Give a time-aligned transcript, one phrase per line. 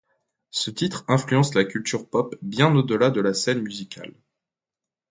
[0.49, 4.15] Ce titre influence la culture pop bien au-delà de la scène musicale.